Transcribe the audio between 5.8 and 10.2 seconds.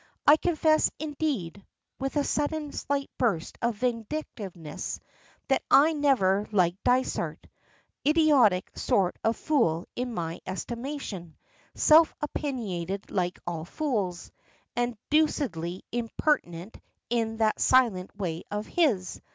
never liked Dysart; idiotic sort of fool in